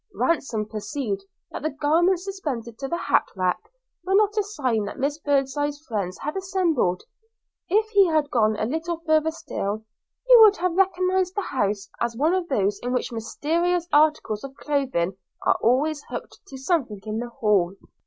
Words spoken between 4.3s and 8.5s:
a sign that Miss Birdseye's friends had assembled; if he had